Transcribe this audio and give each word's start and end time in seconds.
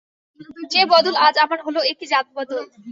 যে 0.71 0.81
বদল 0.91 1.15
আজ 1.27 1.35
আমার 1.45 1.59
হল 1.65 1.75
এ 1.83 1.93
কি 1.99 2.05
জাত-বদল। 2.11 2.63